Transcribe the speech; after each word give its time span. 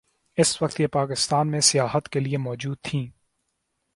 اس 0.37 0.61
وقت 0.61 0.79
یہ 0.79 0.87
پاکستان 0.87 1.51
میں 1.51 1.59
سیاحت 1.59 2.09
کے 2.09 2.19
لیئے 2.19 2.37
موجود 2.37 2.77
تھیں۔ 2.81 3.07